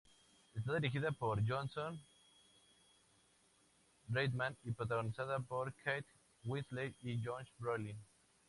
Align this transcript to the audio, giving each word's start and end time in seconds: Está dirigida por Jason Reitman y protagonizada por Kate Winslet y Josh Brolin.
Está 0.55 0.73
dirigida 0.73 1.11
por 1.11 1.45
Jason 1.45 2.01
Reitman 4.09 4.57
y 4.63 4.71
protagonizada 4.71 5.37
por 5.41 5.71
Kate 5.75 6.07
Winslet 6.43 6.95
y 7.03 7.21
Josh 7.23 7.47
Brolin. 7.59 8.03